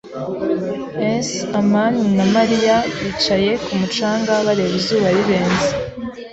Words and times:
[S] 1.27 1.29
amani 1.59 2.03
na 2.17 2.25
Mariya 2.35 2.75
bicaye 3.01 3.51
ku 3.63 3.71
mucanga, 3.79 4.33
bareba 4.45 4.73
izuba 4.79 5.07
rirenze. 5.15 5.69